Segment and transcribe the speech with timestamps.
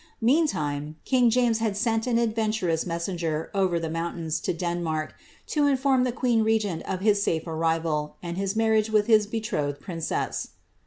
[0.21, 5.13] Meantime, king James sent an adventurous messenger, over the mountains, to Denmark,
[5.45, 9.79] to inform the queen regent of his safe arrival, and his marriage with his betrothed
[9.79, 10.47] princess.